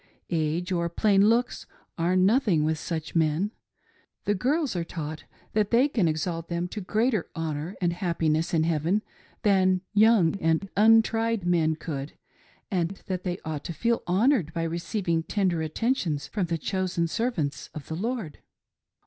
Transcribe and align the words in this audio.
Age 0.31 0.71
or 0.71 0.89
plain 0.89 1.27
looks 1.29 1.67
are 1.95 2.15
nothing 2.15 2.63
with 2.63 2.79
such 2.79 3.15
men; 3.15 3.51
the 4.25 4.33
girls 4.33 4.75
are 4.75 4.83
taught 4.83 5.25
that 5.53 5.69
they 5.69 5.87
can 5.87 6.07
exalt 6.07 6.47
them 6.47 6.67
to 6.69 6.81
greater 6.81 7.29
honor 7.35 7.75
and 7.79 7.93
happiness 7.93 8.51
in 8.51 8.63
heaven 8.63 9.03
than 9.43 9.81
young 9.93 10.37
and 10.41 10.67
untried 10.75 11.45
men 11.45 11.75
could, 11.75 12.13
and 12.71 12.99
that 13.05 13.21
they 13.23 13.37
ought 13.45 13.63
to 13.65 13.73
feel 13.73 14.01
honored 14.07 14.51
by 14.55 14.63
receiving 14.63 15.21
tender 15.21 15.61
attentions 15.61 16.25
from 16.25 16.47
the 16.47 16.57
chosen 16.57 17.07
servants 17.07 17.69
of 17.75 17.87
the 17.87 17.95
Lord. 17.95 18.39